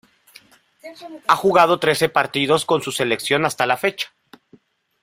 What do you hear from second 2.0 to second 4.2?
partidos con su selección hasta la fecha.